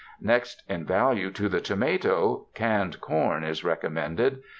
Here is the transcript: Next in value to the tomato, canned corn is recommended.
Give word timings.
Next 0.19 0.63
in 0.67 0.83
value 0.83 1.29
to 1.29 1.47
the 1.47 1.61
tomato, 1.61 2.47
canned 2.55 2.99
corn 3.01 3.43
is 3.43 3.63
recommended. 3.63 4.41